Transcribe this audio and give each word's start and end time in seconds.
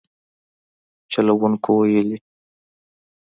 چلوونکو 1.11 1.71
ویلي 1.81 2.17